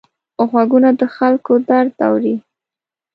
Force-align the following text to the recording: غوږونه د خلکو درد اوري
غوږونه 0.49 0.89
د 0.99 1.01
خلکو 1.15 1.53
درد 1.69 1.93
اوري 2.07 2.35